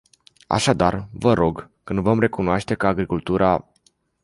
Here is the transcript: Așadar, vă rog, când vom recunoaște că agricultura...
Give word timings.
Așadar, 0.47 1.07
vă 1.11 1.33
rog, 1.33 1.69
când 1.83 1.99
vom 1.99 2.19
recunoaște 2.19 2.75
că 2.75 2.87
agricultura... 2.87 3.69